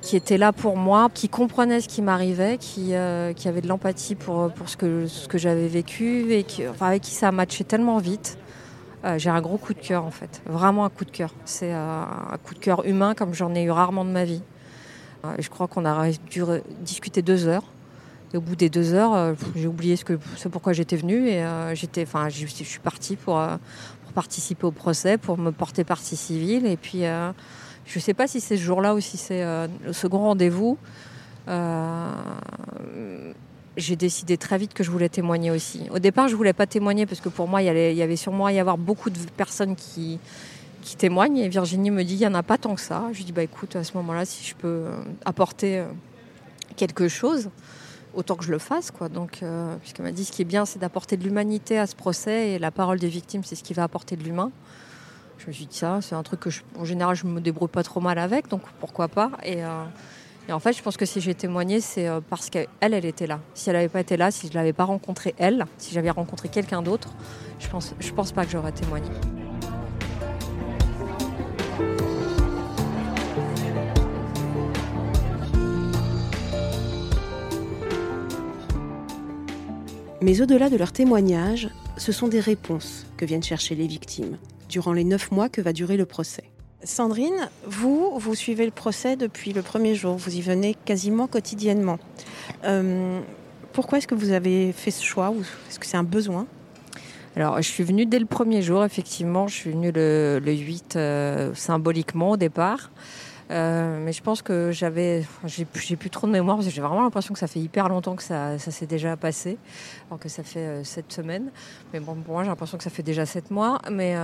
qui 0.02 0.16
était 0.16 0.38
là 0.38 0.52
pour 0.52 0.76
moi, 0.76 1.08
qui 1.14 1.28
comprenait 1.28 1.80
ce 1.80 1.88
qui 1.88 2.02
m'arrivait, 2.02 2.56
qui, 2.58 2.94
euh, 2.94 3.32
qui 3.32 3.48
avait 3.48 3.60
de 3.60 3.68
l'empathie 3.68 4.14
pour, 4.16 4.50
pour 4.50 4.68
ce 4.68 4.76
que, 4.76 5.06
ce 5.06 5.28
que 5.28 5.36
j'avais 5.38 5.68
vécu 5.68 6.32
et 6.32 6.42
qui, 6.42 6.66
enfin, 6.68 6.86
avec 6.88 7.02
qui 7.02 7.10
ça 7.12 7.28
a 7.28 7.32
matché 7.32 7.64
tellement 7.64 7.98
vite. 7.98 8.36
Euh, 9.04 9.18
j'ai 9.18 9.30
un 9.30 9.40
gros 9.40 9.56
coup 9.56 9.72
de 9.72 9.80
cœur 9.80 10.04
en 10.04 10.10
fait, 10.10 10.42
vraiment 10.46 10.84
un 10.84 10.90
coup 10.90 11.04
de 11.04 11.10
cœur. 11.10 11.34
C'est 11.44 11.72
euh, 11.72 12.02
un 12.02 12.36
coup 12.44 12.54
de 12.54 12.58
cœur 12.58 12.84
humain 12.84 13.14
comme 13.14 13.32
j'en 13.32 13.54
ai 13.54 13.62
eu 13.62 13.70
rarement 13.70 14.04
de 14.04 14.10
ma 14.10 14.24
vie. 14.24 14.42
Euh, 15.24 15.34
je 15.38 15.48
crois 15.48 15.68
qu'on 15.68 15.86
a 15.86 16.10
dû 16.30 16.42
discuter 16.80 17.22
deux 17.22 17.46
heures. 17.46 17.64
Et 18.32 18.36
au 18.36 18.40
bout 18.40 18.54
des 18.54 18.68
deux 18.70 18.94
heures, 18.94 19.34
j'ai 19.56 19.66
oublié 19.66 19.96
ce 19.96 20.04
que, 20.04 20.16
ce 20.36 20.46
pourquoi 20.46 20.72
j'étais 20.72 20.94
venue 20.94 21.26
et 21.26 21.44
j'étais, 21.74 22.04
enfin, 22.04 22.28
je 22.28 22.46
suis 22.46 22.78
partie 22.78 23.16
pour, 23.16 23.42
pour 24.04 24.12
participer 24.12 24.66
au 24.66 24.70
procès, 24.70 25.18
pour 25.18 25.36
me 25.36 25.50
porter 25.50 25.82
partie 25.82 26.14
civile. 26.14 26.64
Et 26.64 26.76
puis, 26.76 27.00
je 27.00 27.98
ne 27.98 28.00
sais 28.00 28.14
pas 28.14 28.28
si 28.28 28.40
c'est 28.40 28.56
ce 28.56 28.62
jour-là 28.62 28.94
ou 28.94 29.00
si 29.00 29.16
c'est 29.16 29.42
le 29.44 29.92
second 29.92 30.18
rendez-vous. 30.18 30.78
J'ai 33.76 33.96
décidé 33.96 34.36
très 34.36 34.58
vite 34.58 34.74
que 34.74 34.82
je 34.82 34.90
voulais 34.90 35.08
témoigner 35.08 35.50
aussi. 35.50 35.82
Au 35.92 35.98
départ, 35.98 36.28
je 36.28 36.34
voulais 36.34 36.52
pas 36.52 36.66
témoigner 36.66 37.06
parce 37.06 37.20
que 37.20 37.28
pour 37.28 37.46
moi, 37.48 37.62
il 37.62 37.66
y, 37.66 37.96
y 37.96 38.02
avait 38.02 38.16
sûrement 38.16 38.48
y 38.48 38.58
avoir 38.58 38.76
beaucoup 38.76 39.10
de 39.10 39.18
personnes 39.36 39.76
qui, 39.76 40.18
qui 40.82 40.96
témoignent. 40.96 41.38
Et 41.38 41.48
Virginie 41.48 41.90
me 41.90 42.02
dit, 42.02 42.14
il 42.14 42.18
n'y 42.18 42.26
en 42.26 42.34
a 42.34 42.42
pas 42.42 42.58
tant 42.58 42.74
que 42.74 42.80
ça. 42.80 43.04
Je 43.12 43.22
dis, 43.22 43.32
bah 43.32 43.42
écoute, 43.42 43.76
à 43.76 43.84
ce 43.84 43.96
moment-là, 43.96 44.24
si 44.24 44.44
je 44.44 44.54
peux 44.54 44.68
euh, 44.68 45.02
apporter 45.24 45.78
euh, 45.78 45.86
quelque 46.76 47.08
chose, 47.08 47.50
autant 48.14 48.36
que 48.36 48.44
je 48.44 48.50
le 48.50 48.58
fasse. 48.58 48.90
Quoi. 48.90 49.08
Donc, 49.08 49.42
euh, 49.42 49.76
puisqu'elle 49.76 50.06
m'a 50.06 50.12
dit, 50.12 50.24
ce 50.24 50.32
qui 50.32 50.42
est 50.42 50.46
bien, 50.46 50.64
c'est 50.64 50.78
d'apporter 50.78 51.16
de 51.16 51.24
l'humanité 51.24 51.78
à 51.78 51.86
ce 51.86 51.94
procès. 51.94 52.50
Et 52.50 52.58
la 52.58 52.70
parole 52.70 52.98
des 52.98 53.08
victimes, 53.08 53.44
c'est 53.44 53.54
ce 53.54 53.62
qui 53.62 53.74
va 53.74 53.84
apporter 53.84 54.16
de 54.16 54.24
l'humain. 54.24 54.50
Je 55.38 55.46
me 55.46 55.52
suis 55.52 55.66
dit, 55.66 55.76
ça, 55.76 56.00
c'est 56.02 56.14
un 56.14 56.22
truc 56.22 56.40
que, 56.40 56.50
en 56.78 56.84
général, 56.84 57.16
je 57.16 57.26
me 57.26 57.40
débrouille 57.40 57.68
pas 57.68 57.82
trop 57.82 58.00
mal 58.00 58.18
avec. 58.18 58.48
Donc, 58.48 58.62
pourquoi 58.78 59.08
pas 59.08 59.30
et, 59.44 59.62
et 60.50 60.52
en 60.52 60.58
fait, 60.58 60.72
je 60.72 60.82
pense 60.82 60.96
que 60.96 61.06
si 61.06 61.20
j'ai 61.20 61.32
témoigné, 61.32 61.80
c'est 61.80 62.08
euh, 62.08 62.20
parce 62.28 62.50
qu'elle, 62.50 62.66
elle 62.80 63.04
était 63.04 63.28
là. 63.28 63.38
Si 63.54 63.70
elle 63.70 63.76
n'avait 63.76 63.88
pas 63.88 64.00
été 64.00 64.16
là, 64.16 64.32
si 64.32 64.48
je 64.48 64.52
ne 64.52 64.56
l'avais 64.56 64.72
pas 64.72 64.82
rencontrée, 64.82 65.32
elle, 65.38 65.64
si 65.78 65.94
j'avais 65.94 66.10
rencontré 66.10 66.48
quelqu'un 66.48 66.82
d'autre, 66.82 67.14
je 67.60 67.68
pense, 67.68 67.94
je 68.00 68.12
pense 68.12 68.32
pas 68.32 68.44
que 68.44 68.50
j'aurais 68.50 68.72
témoigné. 68.72 69.08
Mais 80.20 80.40
au-delà 80.40 80.68
de 80.68 80.76
leurs 80.76 80.90
témoignages, 80.90 81.70
ce 81.96 82.10
sont 82.10 82.26
des 82.26 82.40
réponses 82.40 83.06
que 83.16 83.24
viennent 83.24 83.44
chercher 83.44 83.76
les 83.76 83.86
victimes 83.86 84.36
durant 84.68 84.94
les 84.94 85.04
neuf 85.04 85.30
mois 85.30 85.48
que 85.48 85.60
va 85.60 85.72
durer 85.72 85.96
le 85.96 86.06
procès. 86.06 86.50
Sandrine, 86.82 87.50
vous, 87.66 88.18
vous 88.18 88.34
suivez 88.34 88.64
le 88.64 88.70
procès 88.70 89.16
depuis 89.16 89.52
le 89.52 89.60
premier 89.60 89.94
jour, 89.94 90.16
vous 90.16 90.34
y 90.34 90.40
venez 90.40 90.74
quasiment 90.86 91.26
quotidiennement. 91.26 91.98
Euh, 92.64 93.20
pourquoi 93.72 93.98
est-ce 93.98 94.06
que 94.06 94.14
vous 94.14 94.32
avez 94.32 94.72
fait 94.72 94.90
ce 94.90 95.04
choix 95.04 95.30
ou 95.30 95.42
est-ce 95.68 95.78
que 95.78 95.86
c'est 95.86 95.98
un 95.98 96.04
besoin? 96.04 96.46
Alors, 97.36 97.58
je 97.58 97.68
suis 97.68 97.84
venue 97.84 98.06
dès 98.06 98.18
le 98.18 98.26
premier 98.26 98.62
jour, 98.62 98.84
effectivement. 98.84 99.46
Je 99.46 99.54
suis 99.54 99.70
venue 99.70 99.92
le, 99.92 100.40
8 100.44 100.96
euh, 100.96 101.54
symboliquement 101.54 102.30
au 102.30 102.36
départ. 102.36 102.90
Euh, 103.50 103.98
mais 104.02 104.12
je 104.12 104.22
pense 104.22 104.42
que 104.42 104.70
j'avais, 104.72 105.24
j'ai, 105.44 105.64
plus 105.64 106.10
trop 106.10 106.26
de 106.26 106.32
mémoire 106.32 106.56
parce 106.56 106.68
que 106.68 106.72
j'ai 106.72 106.80
vraiment 106.80 107.02
l'impression 107.02 107.34
que 107.34 107.40
ça 107.40 107.46
fait 107.46 107.60
hyper 107.60 107.88
longtemps 107.88 108.14
que 108.14 108.22
ça, 108.22 108.58
s'est 108.58 108.86
déjà 108.86 109.16
passé, 109.16 109.58
alors 110.08 110.20
que 110.20 110.28
ça 110.28 110.42
fait 110.44 110.82
sept 110.84 111.12
semaines. 111.12 111.50
Mais 111.92 112.00
bon, 112.00 112.14
pour 112.14 112.34
moi, 112.34 112.42
j'ai 112.42 112.48
l'impression 112.48 112.78
que 112.78 112.84
ça 112.84 112.90
fait 112.90 113.02
déjà 113.02 113.26
sept 113.26 113.50
mois. 113.50 113.80
Mais 113.90 114.14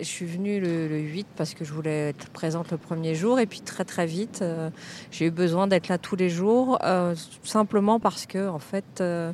je 0.00 0.04
suis 0.04 0.26
venue 0.26 0.60
le, 0.60 0.98
8 0.98 1.26
parce 1.36 1.54
que 1.54 1.64
je 1.64 1.72
voulais 1.72 2.08
être 2.08 2.28
présente 2.30 2.70
le 2.70 2.78
premier 2.78 3.14
jour 3.14 3.38
et 3.38 3.46
puis 3.46 3.60
très 3.60 3.84
très 3.84 4.06
vite, 4.06 4.40
euh, 4.42 4.70
j'ai 5.10 5.26
eu 5.26 5.30
besoin 5.30 5.66
d'être 5.66 5.88
là 5.88 5.98
tous 5.98 6.16
les 6.16 6.28
jours, 6.28 6.78
euh, 6.82 7.14
simplement 7.44 8.00
parce 8.00 8.26
que 8.26 8.48
en 8.48 8.58
fait, 8.58 9.00
euh, 9.00 9.32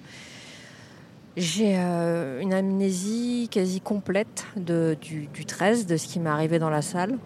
j'ai 1.36 1.76
une 1.76 2.52
amnésie 2.52 3.48
quasi 3.50 3.80
complète 3.80 4.44
du, 4.56 5.28
13, 5.46 5.86
de 5.86 5.96
ce 5.96 6.06
qui 6.06 6.20
m'est 6.20 6.28
arrivé 6.28 6.58
dans 6.58 6.70
la 6.70 6.82
salle 6.82 7.16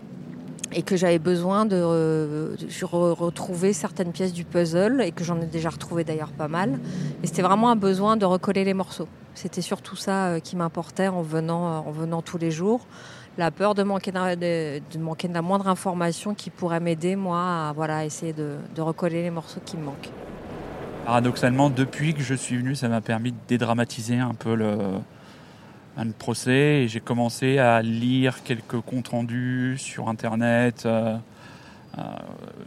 et 0.73 0.83
que 0.83 0.97
j'avais 0.97 1.19
besoin 1.19 1.67
de, 1.67 1.81
retrouver 2.83 3.73
certaines 3.73 4.13
pièces 4.13 4.33
du 4.33 4.45
puzzle 4.45 5.01
et 5.01 5.11
que 5.11 5.25
j'en 5.25 5.41
ai 5.41 5.47
déjà 5.47 5.71
retrouvé 5.71 6.05
d'ailleurs 6.05 6.33
pas 6.33 6.49
mal. 6.49 6.79
Et 7.23 7.27
c'était 7.27 7.43
vraiment 7.43 7.71
un 7.71 7.77
besoin 7.77 8.17
de 8.17 8.25
recoller 8.25 8.65
les 8.65 8.75
morceaux. 8.75 9.09
C'était 9.35 9.63
surtout 9.63 9.97
ça 9.97 10.41
qui 10.41 10.55
m'importait 10.55 11.09
en 11.09 11.23
venant, 11.23 11.79
en 11.79 11.91
venant 11.91 12.23
tous 12.23 12.39
les 12.39 12.51
jours 12.51 12.87
la 13.39 13.51
peur 13.51 13.75
de 13.75 13.83
manquer, 13.83 14.13
de, 14.13 14.99
manquer 14.99 15.29
de 15.29 15.35
la 15.35 15.43
moindre 15.43 15.69
information 15.69 16.35
qui 16.35 16.51
pourrait 16.51 16.81
m'aider, 16.81 17.17
moi, 17.17 17.69
à 17.69 17.73
voilà, 17.75 18.05
essayer 18.05 18.33
de, 18.33 18.57
recoller 18.79 19.23
les 19.23 19.31
morceaux 19.31 19.61
qui 19.65 19.77
me 19.77 19.85
manquent. 19.85 20.11
Paradoxalement, 21.07 21.69
depuis 21.69 22.15
que 22.15 22.23
je 22.23 22.35
suis 22.35 22.57
venu, 22.57 22.75
ça 22.75 22.89
m'a 22.89 23.01
permis 23.01 23.33
de 23.33 23.37
dédramatiser 23.49 24.19
un 24.19 24.35
peu 24.35 24.55
le, 24.55 24.79
procès 26.19 26.83
et 26.83 26.89
j'ai 26.89 27.01
commencé 27.01 27.59
à 27.59 27.83
lire 27.83 28.43
quelques 28.43 28.81
comptes 28.81 29.09
rendus 29.09 29.77
sur 29.79 30.09
Internet, 30.09 30.87
euh, 30.87 31.17
euh, 31.99 32.03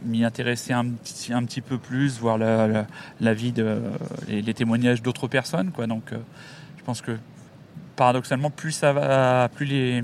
m'y 0.04 0.24
intéresser 0.24 0.72
un 0.72 0.86
petit, 0.86 1.32
un 1.34 1.44
petit 1.44 1.60
peu 1.60 1.76
plus, 1.76 2.18
voir 2.18 2.38
la, 2.38 3.34
vie, 3.34 3.52
de, 3.52 3.82
les, 4.28 4.54
témoignages 4.54 5.02
d'autres 5.02 5.28
personnes. 5.28 5.72
Quoi. 5.72 5.86
Donc, 5.86 6.12
euh, 6.12 6.18
je 6.78 6.84
pense 6.84 7.02
que 7.02 7.18
paradoxalement, 7.96 8.50
plus 8.50 8.72
ça 8.72 8.92
va, 8.92 9.48
plus 9.54 9.66
les, 9.66 10.02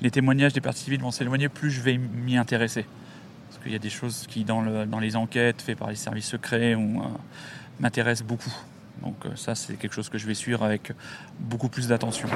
les 0.00 0.10
témoignages 0.10 0.52
des 0.52 0.60
parties 0.60 0.84
civiles 0.84 1.00
vont 1.00 1.10
s'éloigner, 1.10 1.48
plus 1.48 1.70
je 1.70 1.80
vais 1.80 1.98
m'y 1.98 2.36
intéresser. 2.36 2.86
Parce 3.48 3.62
qu'il 3.62 3.72
y 3.72 3.76
a 3.76 3.80
des 3.80 3.90
choses 3.90 4.26
qui, 4.28 4.44
dans, 4.44 4.62
les 5.00 5.16
enquêtes 5.16 5.62
faites 5.62 5.78
par 5.78 5.90
les 5.90 5.96
services 5.96 6.28
secrets, 6.28 6.74
euh, 6.74 6.98
m'intéressent 7.78 8.26
beaucoup. 8.26 8.54
Donc 9.02 9.16
euh, 9.26 9.36
ça, 9.36 9.54
c'est 9.54 9.74
quelque 9.74 9.94
chose 9.94 10.08
que 10.08 10.18
je 10.18 10.26
vais 10.26 10.34
suivre 10.34 10.62
avec 10.62 10.92
beaucoup 11.38 11.68
plus 11.68 11.88
d'attention. 11.88 12.28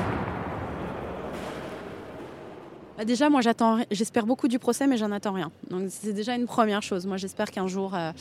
Bah, 2.97 3.05
déjà, 3.05 3.29
moi, 3.29 3.41
j'attends, 3.41 3.79
j'espère 3.91 4.25
beaucoup 4.25 4.47
du 4.47 4.61
procès, 4.61 4.87
mais 4.87 4.97
j'en 4.97 5.11
attends 5.11 5.33
rien. 5.33 5.51
Donc, 5.69 5.89
c'est 5.89 6.13
déjà 6.13 6.37
une 6.37 6.47
première 6.47 6.83
chose. 6.83 7.07
Moi, 7.07 7.17
j'espère 7.17 7.51
qu'un 7.51 7.67
jour, 7.67 7.95
euh, 7.95 8.13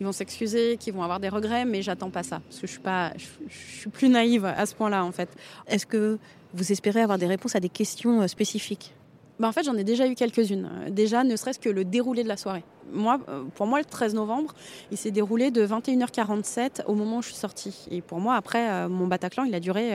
ils 0.00 0.06
vont 0.06 0.12
s'excuser, 0.12 0.78
qu'ils 0.78 0.94
vont 0.94 1.02
avoir 1.02 1.20
des 1.20 1.28
regrets, 1.28 1.66
mais 1.66 1.82
j'attends 1.82 2.10
pas 2.10 2.22
ça, 2.22 2.40
parce 2.48 2.60
que 2.60 2.66
je 2.66 2.72
suis 2.72 2.80
pas, 2.80 3.12
je 3.18 3.78
suis 3.78 3.90
plus 3.90 4.08
naïve 4.08 4.46
à 4.46 4.64
ce 4.64 4.74
point-là, 4.74 5.04
en 5.04 5.12
fait. 5.12 5.28
Est-ce 5.66 5.84
que 5.84 6.18
vous 6.54 6.72
espérez 6.72 7.02
avoir 7.02 7.18
des 7.18 7.26
réponses 7.26 7.56
à 7.56 7.60
des 7.60 7.68
questions 7.68 8.22
euh, 8.22 8.26
spécifiques? 8.26 8.94
Bah 9.38 9.48
en 9.48 9.52
fait, 9.52 9.64
j'en 9.64 9.76
ai 9.76 9.84
déjà 9.84 10.06
eu 10.06 10.14
quelques-unes. 10.14 10.68
Déjà, 10.90 11.24
ne 11.24 11.36
serait-ce 11.36 11.58
que 11.58 11.68
le 11.68 11.84
déroulé 11.84 12.22
de 12.22 12.28
la 12.28 12.36
soirée. 12.36 12.64
Moi, 12.92 13.18
euh, 13.28 13.44
pour 13.54 13.66
moi, 13.66 13.78
le 13.78 13.84
13 13.84 14.14
novembre, 14.14 14.54
il 14.90 14.98
s'est 14.98 15.10
déroulé 15.10 15.50
de 15.50 15.66
21h47 15.66 16.84
au 16.86 16.94
moment 16.94 17.18
où 17.18 17.22
je 17.22 17.28
suis 17.28 17.36
sortie. 17.36 17.86
Et 17.90 18.02
pour 18.02 18.20
moi, 18.20 18.34
après, 18.34 18.68
euh, 18.68 18.88
mon 18.88 19.06
Bataclan, 19.06 19.44
il 19.44 19.54
a 19.54 19.60
duré 19.60 19.92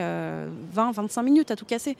20-25 0.74 1.22
minutes 1.22 1.50
à 1.52 1.56
tout 1.56 1.64
casser. 1.64 1.96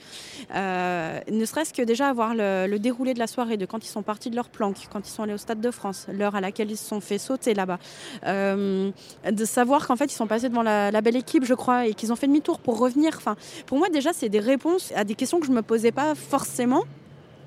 ne 0.50 1.44
serait-ce 1.44 1.72
que 1.72 1.82
déjà 1.82 2.08
avoir 2.08 2.34
le, 2.34 2.76
déroulé 2.78 3.14
de 3.14 3.18
la 3.18 3.28
soirée, 3.28 3.56
de 3.56 3.66
quand 3.66 3.84
ils 3.84 3.88
sont 3.88 4.02
partis 4.02 4.30
de 4.30 4.36
leur 4.36 4.48
planque, 4.48 4.88
quand 4.90 5.06
ils 5.06 5.10
sont 5.10 5.22
allés 5.22 5.34
au 5.34 5.38
Stade 5.38 5.60
de 5.60 5.70
France, 5.70 6.06
l'heure 6.12 6.34
à 6.34 6.40
laquelle 6.40 6.70
ils 6.70 6.76
se 6.76 6.86
sont 6.86 7.00
fait 7.00 7.18
sauter 7.18 7.54
là-bas. 7.54 7.78
de 8.24 9.44
savoir 9.44 9.86
qu'en 9.86 9.96
fait, 9.96 10.06
ils 10.06 10.16
sont 10.16 10.26
passés 10.26 10.48
devant 10.48 10.62
la, 10.62 10.90
la 10.90 11.00
belle 11.00 11.16
équipe, 11.16 11.44
je 11.44 11.54
crois, 11.54 11.86
et 11.86 11.94
qu'ils 11.94 12.12
ont 12.12 12.16
fait 12.16 12.26
demi-tour 12.26 12.58
pour 12.58 12.78
revenir. 12.78 13.12
Enfin, 13.16 13.36
pour 13.66 13.78
moi, 13.78 13.88
déjà, 13.88 14.12
c'est 14.12 14.28
des 14.28 14.40
réponses 14.40 14.92
à 14.96 15.04
des 15.04 15.14
questions 15.14 15.38
que 15.38 15.46
je 15.46 15.52
ne 15.52 15.56
me 15.56 15.62
posais 15.62 15.92
pas 15.92 16.14
forcément. 16.14 16.84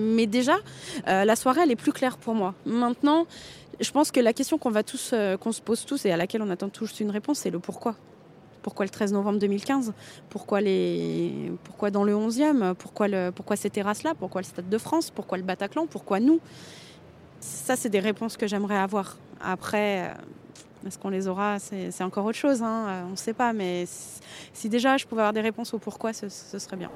Mais 0.02 0.28
déjà, 0.28 0.58
euh, 1.08 1.26
la 1.26 1.36
soirée, 1.36 1.62
elle 1.64 1.72
est 1.72 1.76
plus 1.76 1.94
claire 1.94 2.18
pour 2.18 2.34
moi. 2.34 2.54
Maintenant, 2.66 3.26
je 3.80 3.92
pense 3.92 4.12
que 4.12 4.20
la 4.20 4.34
question 4.34 4.58
qu'on 4.58 4.72
va 4.72 4.84
tous, 4.84 5.12
euh, 5.14 5.38
qu'on 5.38 5.52
se 5.52 5.62
pose 5.62 5.86
tous 5.86 6.06
et 6.06 6.12
à 6.12 6.18
laquelle 6.18 6.42
on 6.42 6.50
attend 6.50 6.70
tous 6.70 7.00
une 7.00 7.12
réponse, 7.12 7.40
c'est 7.40 7.50
le 7.50 7.60
pourquoi. 7.60 7.96
Pourquoi 8.62 8.86
le 8.86 8.92
13 8.92 9.14
novembre 9.14 9.40
2015 9.40 9.92
pourquoi, 10.30 10.62
les... 10.62 11.52
pourquoi 11.64 11.90
dans 11.90 12.04
le 12.04 12.14
11e 12.14 12.76
Pourquoi, 12.76 13.08
le... 13.08 13.32
pourquoi 13.32 13.56
ces 13.56 13.72
terrasses-là? 13.72 14.14
Pourquoi 14.14 14.42
le 14.42 14.46
Stade 14.46 14.70
de 14.70 14.78
France? 14.78 15.10
Pourquoi 15.10 15.40
le 15.40 15.44
Bataclan? 15.44 15.88
Pourquoi 15.88 16.20
nous? 16.20 16.40
Ça, 17.40 17.76
c'est 17.76 17.90
des 17.90 18.00
réponses 18.00 18.38
que 18.38 18.46
j'aimerais 18.46 18.78
avoir. 18.78 19.18
Après, 19.40 20.10
euh, 20.10 20.88
est-ce 20.88 21.00
qu'on 21.00 21.10
les 21.10 21.28
aura? 21.28 21.58
C'est 21.58 22.04
encore 22.04 22.26
autre 22.26 22.38
chose, 22.38 22.62
hein 22.62 23.06
on 23.08 23.12
ne 23.12 23.16
sait 23.16 23.34
pas. 23.34 23.52
Mais 23.52 23.86
si 24.54 24.70
déjà 24.70 24.98
je 24.98 25.08
pouvais 25.08 25.22
avoir 25.22 25.34
des 25.34 25.42
réponses 25.42 25.74
au 25.74 25.80
pourquoi, 25.80 26.14
ce 26.14 26.30
serait 26.30 26.78
bien. 26.78 26.92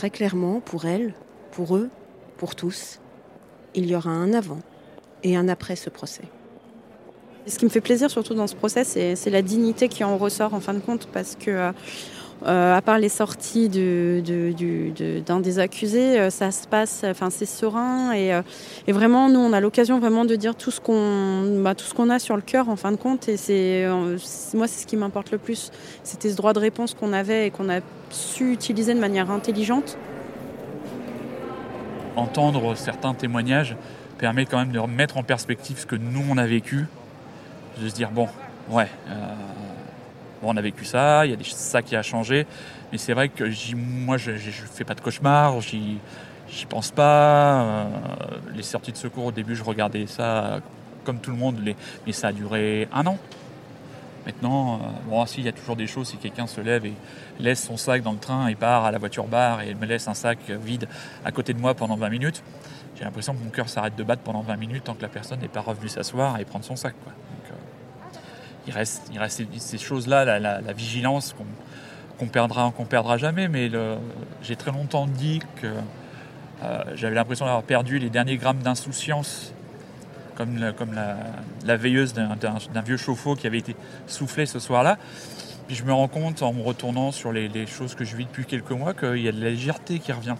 Très 0.00 0.08
clairement, 0.08 0.60
pour 0.60 0.86
elle, 0.86 1.12
pour 1.52 1.76
eux, 1.76 1.90
pour 2.38 2.54
tous, 2.54 3.00
il 3.74 3.84
y 3.84 3.94
aura 3.94 4.08
un 4.08 4.32
avant 4.32 4.60
et 5.22 5.36
un 5.36 5.46
après 5.46 5.76
ce 5.76 5.90
procès. 5.90 6.22
Ce 7.46 7.58
qui 7.58 7.66
me 7.66 7.70
fait 7.70 7.82
plaisir 7.82 8.10
surtout 8.10 8.32
dans 8.32 8.46
ce 8.46 8.56
procès, 8.56 8.84
c'est 8.84 9.28
la 9.28 9.42
dignité 9.42 9.90
qui 9.90 10.02
en 10.02 10.16
ressort 10.16 10.54
en 10.54 10.60
fin 10.60 10.72
de 10.72 10.78
compte, 10.78 11.06
parce 11.12 11.36
que 11.36 11.74
euh, 12.42 12.60
euh, 12.60 12.76
à 12.76 12.82
part 12.82 12.98
les 12.98 13.08
sorties 13.08 13.68
d'un 13.68 15.40
des 15.40 15.58
accusés, 15.58 16.18
euh, 16.18 16.30
ça 16.30 16.50
se 16.50 16.66
passe, 16.66 17.04
enfin 17.04 17.30
c'est 17.30 17.46
serein 17.46 18.12
et, 18.12 18.32
vraiment 18.88 19.28
nous 19.28 19.38
on 19.38 19.52
a 19.52 19.60
l'occasion 19.60 19.98
vraiment 19.98 20.24
de 20.24 20.36
dire 20.36 20.54
tout 20.54 20.70
ce 20.70 20.80
qu'on 20.80 21.62
bah, 21.62 21.74
tout 21.74 21.84
ce 21.84 21.94
qu'on 21.94 22.10
a 22.10 22.18
sur 22.18 22.36
le 22.36 22.42
cœur 22.42 22.68
en 22.68 22.76
fin 22.76 22.92
de 22.92 22.96
compte 22.96 23.28
et 23.28 23.36
c'est 23.36 23.86
moi 24.54 24.66
c'est 24.66 24.82
ce 24.82 24.86
qui 24.86 24.96
m'importe 24.96 25.30
le 25.30 25.38
plus. 25.38 25.70
C'était 26.02 26.30
ce 26.30 26.36
droit 26.36 26.52
de 26.52 26.58
réponse 26.58 26.94
qu'on 26.94 27.12
avait 27.12 27.46
et 27.46 27.50
qu'on 27.50 27.70
a 27.70 27.80
su 28.10 28.52
utiliser 28.52 28.94
de 28.94 29.00
manière 29.00 29.30
intelligente. 29.30 29.96
Entendre 32.16 32.74
certains 32.74 33.14
témoignages 33.14 33.76
permet 34.18 34.44
quand 34.44 34.58
même 34.58 34.72
de 34.72 34.78
remettre 34.78 35.16
en 35.16 35.22
perspective 35.22 35.78
ce 35.78 35.86
que 35.86 35.96
nous 35.96 36.22
on 36.28 36.36
a 36.36 36.46
vécu, 36.46 36.86
de 37.80 37.88
se 37.88 37.94
dire 37.94 38.10
bon, 38.10 38.28
ouais, 38.70 38.88
euh, 39.08 39.34
on 40.42 40.56
a 40.56 40.60
vécu 40.60 40.84
ça, 40.84 41.26
il 41.26 41.30
y 41.30 41.34
a 41.34 41.36
des, 41.36 41.44
ça 41.44 41.82
qui 41.82 41.96
a 41.96 42.02
changé, 42.02 42.46
mais 42.92 42.98
c'est 42.98 43.12
vrai 43.12 43.28
que 43.28 43.44
moi 43.74 44.16
je, 44.16 44.32
ne 44.32 44.38
fais 44.38 44.84
pas 44.84 44.94
de 44.94 45.00
cauchemar, 45.00 45.60
j'y, 45.60 45.98
pense 46.68 46.90
pas. 46.90 47.62
Euh, 47.62 47.84
les 48.54 48.62
sorties 48.62 48.92
de 48.92 48.96
secours 48.96 49.26
au 49.26 49.32
début 49.32 49.54
je 49.54 49.62
regardais 49.62 50.06
ça 50.06 50.60
comme 51.04 51.18
tout 51.18 51.30
le 51.30 51.36
monde, 51.36 51.56
mais 52.06 52.12
ça 52.12 52.28
a 52.28 52.32
duré 52.32 52.88
un 52.92 53.06
an. 53.06 53.18
Maintenant, 54.26 54.74
euh, 54.74 54.78
bon, 55.08 55.24
si, 55.24 55.40
il 55.40 55.46
y 55.46 55.48
a 55.48 55.52
toujours 55.52 55.76
des 55.76 55.86
choses, 55.86 56.08
si 56.08 56.18
quelqu'un 56.18 56.46
se 56.46 56.60
lève 56.60 56.84
et 56.84 56.92
laisse 57.38 57.64
son 57.64 57.76
sac 57.76 58.02
dans 58.02 58.12
le 58.12 58.18
train 58.18 58.48
et 58.48 58.54
part 58.54 58.84
à 58.84 58.90
la 58.90 58.98
voiture 58.98 59.24
bar 59.24 59.62
et 59.62 59.74
me 59.74 59.86
laisse 59.86 60.08
un 60.08 60.14
sac 60.14 60.38
vide 60.50 60.88
à 61.24 61.32
côté 61.32 61.54
de 61.54 61.58
moi 61.58 61.74
pendant 61.74 61.96
20 61.96 62.10
minutes, 62.10 62.42
j'ai 62.96 63.04
l'impression 63.04 63.34
que 63.34 63.42
mon 63.42 63.50
cœur 63.50 63.68
s'arrête 63.68 63.96
de 63.96 64.02
battre 64.02 64.20
pendant 64.22 64.42
20 64.42 64.56
minutes 64.56 64.84
tant 64.84 64.94
que 64.94 65.02
la 65.02 65.08
personne 65.08 65.40
n'est 65.40 65.48
pas 65.48 65.62
revenue 65.62 65.88
s'asseoir 65.88 66.38
et 66.38 66.44
prendre 66.44 66.66
son 66.66 66.76
sac. 66.76 66.94
Donc, 67.04 67.50
euh, 67.50 67.54
il, 68.66 68.72
reste, 68.72 69.02
ces 69.58 69.78
choses-là, 69.78 70.38
la, 70.38 70.72
vigilance 70.72 71.34
qu'on 72.18 72.26
perdra, 72.26 72.72
qu'on 72.76 72.84
perdra 72.84 73.16
jamais, 73.16 73.48
mais 73.48 73.70
j'ai 74.42 74.56
très 74.56 74.72
longtemps 74.72 75.06
dit 75.06 75.40
que 75.60 75.68
euh, 76.62 76.82
j'avais 76.94 77.14
l'impression 77.14 77.46
d'avoir 77.46 77.62
perdu 77.62 77.98
les 77.98 78.10
derniers 78.10 78.36
grammes 78.36 78.58
d'insouciance 78.58 79.54
comme, 80.36 80.56
la, 80.56 81.76
veilleuse 81.76 82.14
d'un 82.14 82.80
vieux 82.80 82.96
chauffe-eau 82.96 83.34
qui 83.34 83.46
avait 83.46 83.58
été 83.58 83.76
soufflé 84.06 84.46
ce 84.46 84.58
soir-là. 84.58 84.96
Puis 85.66 85.76
je 85.76 85.84
me 85.84 85.92
rends 85.92 86.08
compte 86.08 86.42
en 86.42 86.54
me 86.54 86.62
retournant 86.62 87.12
sur 87.12 87.30
les, 87.30 87.66
choses 87.66 87.94
que 87.94 88.04
je 88.04 88.16
vis 88.16 88.24
depuis 88.24 88.46
quelques 88.46 88.70
mois 88.70 88.94
qu'il 88.94 89.18
y 89.18 89.28
a 89.28 89.32
de 89.32 89.42
la 89.42 89.50
légèreté 89.50 89.98
qui 89.98 90.12
revient. 90.12 90.36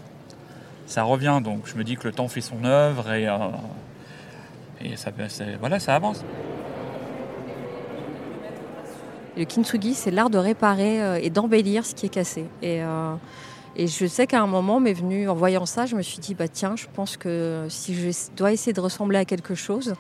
Ça 0.87 1.03
revient 1.03 1.41
donc 1.45 1.67
je 1.67 1.75
me 1.77 1.85
dis 1.85 1.97
que 1.97 2.09
le 2.09 2.15
temps 2.15 2.29
fait 2.29 2.41
son 2.41 2.65
œuvre 2.65 3.13
et, 3.13 3.29
euh, 3.29 3.39
voilà, 5.61 5.79
ça 5.79 5.95
avance. 5.95 6.25
Le 9.37 9.45
kintsugi, 9.45 9.95
c'est 9.95 10.11
l'art 10.11 10.31
de 10.31 10.39
réparer 10.39 11.03
euh, 11.03 11.21
et 11.21 11.31
d'embellir 11.31 11.87
ce 11.87 11.95
qui 11.95 12.07
est 12.07 12.11
cassé. 12.11 12.47
Et 12.63 12.83
euh, 12.83 13.15
et 13.77 13.87
je 13.87 14.07
sais 14.07 14.27
qu'à 14.27 14.43
un 14.43 14.47
moment 14.49 14.81
m'est 14.81 14.93
venu, 14.93 15.29
en 15.29 15.35
voyant 15.35 15.65
ça, 15.65 15.87
je 15.87 15.95
me 15.95 16.03
suis 16.03 16.19
dit, 16.19 16.35
bah 16.35 16.49
tiens, 16.49 16.75
je 16.77 16.87
pense 16.93 17.17
que 17.17 17.67
si 17.69 17.95
je 17.95 18.11
dois 18.37 18.53
essayer 18.53 18.73
de 18.73 18.81
ressembler 18.81 19.19
à 19.19 19.25
quelque 19.25 19.55
chose, 19.55 19.95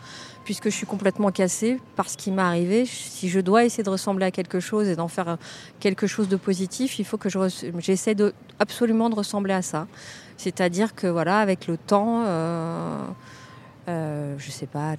puisque 0.44 0.64
je 0.64 0.74
suis 0.74 0.86
complètement 0.86 1.30
cassée 1.30 1.80
par 1.94 2.10
ce 2.10 2.16
qui 2.16 2.32
m'est 2.32 2.42
arrivé, 2.42 2.84
si 2.84 3.28
je 3.28 3.38
dois 3.38 3.64
essayer 3.64 3.84
de 3.84 3.90
ressembler 3.90 4.26
à 4.26 4.30
quelque 4.32 4.58
chose 4.58 4.88
et 4.88 4.96
d'en 4.96 5.06
faire 5.06 5.38
quelque 5.78 6.08
chose 6.08 6.28
de 6.28 6.36
positif, 6.36 6.98
il 6.98 7.04
faut 7.04 7.16
que 7.16 7.28
j'essaie 7.78 8.16
absolument 8.58 9.08
de 9.08 9.14
ressembler 9.14 9.54
à 9.54 9.62
ça. 9.62 9.86
C'est-à-dire 10.36 10.94
que 10.94 11.06
voilà, 11.06 11.38
avec 11.38 11.68
le 11.68 11.76
temps, 11.76 12.24
euh, 12.26 13.04
euh, 13.90 14.34
je 14.38 14.50
sais 14.50 14.66
pas, 14.66 14.94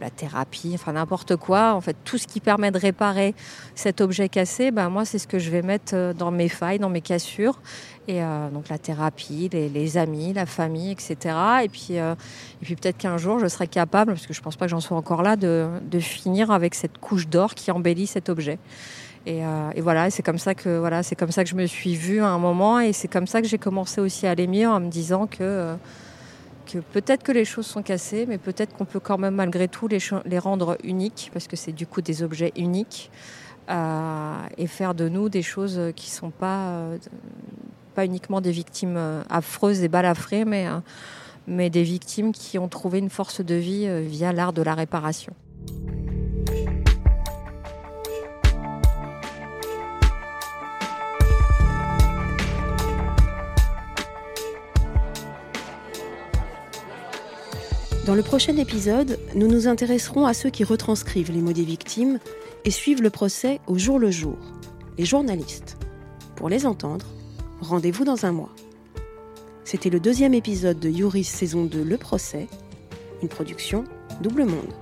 la 0.00 0.10
thérapie, 0.10 0.72
enfin 0.74 0.92
n'importe 0.92 1.36
quoi. 1.36 1.74
En 1.74 1.80
fait, 1.80 1.96
tout 2.04 2.18
ce 2.18 2.26
qui 2.26 2.40
permet 2.40 2.70
de 2.70 2.78
réparer 2.78 3.34
cet 3.74 4.00
objet 4.00 4.28
cassé, 4.28 4.70
ben 4.70 4.88
moi, 4.88 5.04
c'est 5.04 5.18
ce 5.18 5.28
que 5.28 5.38
je 5.38 5.50
vais 5.50 5.62
mettre 5.62 5.94
euh, 5.94 6.12
dans 6.12 6.30
mes 6.30 6.48
failles, 6.48 6.78
dans 6.78 6.90
mes 6.90 7.00
cassures. 7.00 7.60
Et 8.08 8.22
euh, 8.22 8.50
donc 8.50 8.68
la 8.68 8.78
thérapie, 8.78 9.48
les, 9.52 9.96
amis, 9.96 10.32
la 10.32 10.46
famille, 10.46 10.90
etc. 10.92 11.34
Et 11.62 11.68
puis, 11.68 11.94
et 11.94 12.14
puis 12.62 12.74
peut-être 12.74 12.96
qu'un 12.96 13.18
jour, 13.18 13.38
je 13.38 13.46
serai 13.46 13.68
capable, 13.68 14.12
parce 14.14 14.26
que 14.26 14.32
je 14.32 14.40
pense 14.40 14.56
pas 14.56 14.64
que 14.64 14.70
j'en 14.70 14.80
sois 14.80 14.96
encore 14.96 15.22
là, 15.22 15.36
de, 15.36 15.68
de 15.82 15.98
finir 16.00 16.50
avec 16.50 16.74
cette 16.74 16.98
couche 16.98 17.28
d'or 17.28 17.54
qui 17.54 17.70
embellit 17.70 18.06
cet 18.06 18.30
objet. 18.30 18.58
Et, 19.26 19.42
et, 19.74 19.80
voilà, 19.82 20.10
c'est 20.10 20.22
comme 20.22 20.38
ça 20.38 20.54
que 20.54 20.78
voilà, 20.78 21.02
c'est 21.02 21.16
comme 21.16 21.32
ça 21.32 21.44
que 21.44 21.50
je 21.50 21.54
me 21.54 21.66
suis 21.66 21.96
vue 21.96 22.22
à 22.22 22.28
un 22.28 22.38
moment, 22.38 22.80
et 22.80 22.94
c'est 22.94 23.08
comme 23.08 23.26
ça 23.26 23.42
que 23.42 23.48
j'ai 23.48 23.58
commencé 23.58 24.00
aussi 24.00 24.26
à 24.26 24.30
aller 24.30 24.46
mieux 24.46 24.66
en 24.66 24.80
me 24.80 24.88
disant 24.88 25.26
que 25.26 25.76
peut-être 26.76 27.22
que 27.22 27.32
les 27.32 27.44
choses 27.44 27.66
sont 27.66 27.82
cassées, 27.82 28.26
mais 28.26 28.38
peut-être 28.38 28.76
qu'on 28.76 28.84
peut 28.84 29.00
quand 29.00 29.18
même 29.18 29.34
malgré 29.34 29.68
tout 29.68 29.88
les, 29.88 30.38
rendre 30.38 30.76
uniques, 30.84 31.30
parce 31.32 31.46
que 31.48 31.56
c'est 31.56 31.72
du 31.72 31.86
coup 31.86 32.02
des 32.02 32.22
objets 32.22 32.52
uniques, 32.56 33.10
euh, 33.70 34.34
et 34.56 34.66
faire 34.66 34.94
de 34.94 35.08
nous 35.08 35.28
des 35.28 35.42
choses 35.42 35.80
qui 35.94 36.10
ne 36.10 36.14
sont 36.14 36.30
pas, 36.30 36.68
euh, 36.68 36.98
pas 37.94 38.04
uniquement 38.04 38.40
des 38.40 38.50
victimes 38.50 38.96
euh, 38.96 39.22
affreuses 39.28 39.82
et 39.82 39.88
balafrées, 39.88 40.44
mais, 40.44 40.66
mais 41.46 41.70
des 41.70 41.82
victimes 41.82 42.32
qui 42.32 42.58
ont 42.58 42.68
trouvé 42.68 42.98
une 42.98 43.10
force 43.10 43.40
de 43.40 43.54
vie 43.54 43.88
via 44.06 44.32
l'art 44.32 44.52
de 44.52 44.62
la 44.62 44.74
réparation. 44.74 45.34
Dans 58.08 58.14
le 58.14 58.22
prochain 58.22 58.56
épisode, 58.56 59.18
nous 59.34 59.48
nous 59.48 59.68
intéresserons 59.68 60.24
à 60.24 60.32
ceux 60.32 60.48
qui 60.48 60.64
retranscrivent 60.64 61.30
les 61.30 61.42
mots 61.42 61.52
des 61.52 61.66
victimes 61.66 62.20
et 62.64 62.70
suivent 62.70 63.02
le 63.02 63.10
procès 63.10 63.60
au 63.66 63.76
jour 63.76 63.98
le 63.98 64.10
jour, 64.10 64.38
les 64.96 65.04
journalistes. 65.04 65.76
Pour 66.34 66.48
les 66.48 66.64
entendre, 66.64 67.04
rendez-vous 67.60 68.06
dans 68.06 68.24
un 68.24 68.32
mois. 68.32 68.48
C'était 69.62 69.90
le 69.90 70.00
deuxième 70.00 70.32
épisode 70.32 70.80
de 70.80 70.88
Yuris 70.88 71.24
saison 71.24 71.66
2 71.66 71.84
Le 71.84 71.98
procès, 71.98 72.46
une 73.20 73.28
production 73.28 73.84
Double 74.22 74.46
Monde. 74.46 74.72